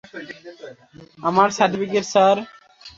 আমার 1.27 1.49
certificate, 1.57 2.05
sir. 2.13 2.37